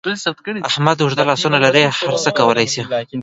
[0.69, 2.81] احمد اوږده لاسونه لري؛ هر څه کولای شي.